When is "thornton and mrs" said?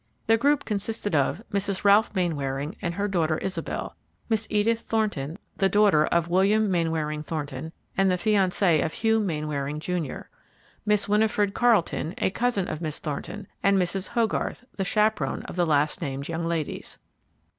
12.97-14.07